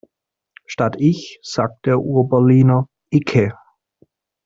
Statt 0.65 0.95
ich 0.97 1.37
sagt 1.43 1.85
der 1.85 1.99
Urberliner 1.99 2.87
icke. 3.11 3.53